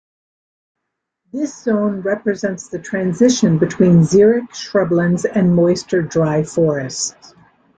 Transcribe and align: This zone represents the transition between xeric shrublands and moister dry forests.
This 1.31 1.55
zone 1.61 2.01
represents 2.01 2.69
the 2.69 2.79
transition 2.79 3.59
between 3.59 3.99
xeric 3.99 4.49
shrublands 4.49 5.25
and 5.31 5.53
moister 5.55 6.01
dry 6.01 6.41
forests. 6.41 7.35